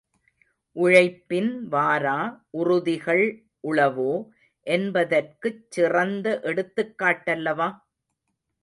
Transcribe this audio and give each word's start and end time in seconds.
உழைப்பின் 0.75 1.67
வாரா 1.69 2.15
உறுதிகள் 2.51 3.23
உளவோ 3.63 4.11
என்பதற்குச் 4.67 5.63
சிறந்த 5.69 6.39
எடுத்துக் 6.43 6.95
காட்டல்லவா? 6.99 7.69